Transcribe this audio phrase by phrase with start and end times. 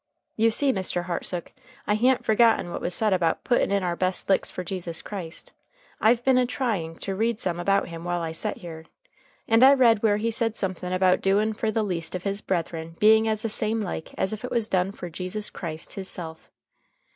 [0.35, 1.03] "You see, Mr.
[1.03, 1.51] Hartsook,
[1.85, 5.51] I ha'n't forgot what was said about puttin' in our best licks for Jesus Christ.
[5.99, 8.85] I've been a trying to read some about him while I set here.
[9.47, 12.95] And I read where he said somethin about doing fer the least of his brethren
[12.97, 16.49] being as the same like as if it was done fer Jesus Christ his self.